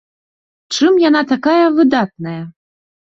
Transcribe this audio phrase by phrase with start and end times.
[0.77, 2.39] Чым яна такая выдатная?